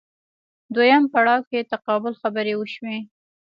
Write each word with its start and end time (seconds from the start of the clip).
دویم 0.75 1.03
پړاو 1.13 1.47
کې 1.49 1.69
تقابل 1.71 2.13
خبرې 2.21 2.53
وشوې 2.57 2.97